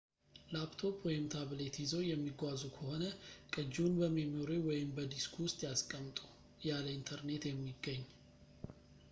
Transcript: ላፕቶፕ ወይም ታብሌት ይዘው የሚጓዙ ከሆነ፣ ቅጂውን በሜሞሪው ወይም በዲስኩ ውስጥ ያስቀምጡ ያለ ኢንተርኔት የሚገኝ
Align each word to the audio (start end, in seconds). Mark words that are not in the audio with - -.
ላፕቶፕ 0.53 0.95
ወይም 1.07 1.25
ታብሌት 1.33 1.75
ይዘው 1.81 2.01
የሚጓዙ 2.11 2.61
ከሆነ፣ 2.77 3.01
ቅጂውን 3.55 3.93
በሜሞሪው 3.99 4.65
ወይም 4.69 4.89
በዲስኩ 4.97 5.35
ውስጥ 5.47 5.59
ያስቀምጡ 5.69 6.17
ያለ 6.71 6.85
ኢንተርኔት 6.99 7.45
የሚገኝ 7.51 8.03